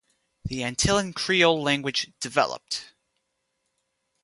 The 0.45 0.61
Antillean 0.61 1.13
Creole 1.13 1.61
language 1.61 2.11
developed. 2.19 2.95